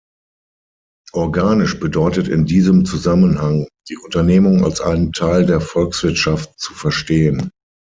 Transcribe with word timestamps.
Organisch 1.13 1.79
bedeutet 1.79 2.27
in 2.27 2.45
diesem 2.47 2.85
Zusammenhang, 2.85 3.67
die 3.87 3.99
Unternehmung 3.99 4.63
als 4.65 4.81
einen 4.81 5.11
Teil 5.13 5.45
der 5.45 5.61
Volkswirtschaft 5.61 6.59
zu 6.59 6.73
verstehen. 6.73 7.51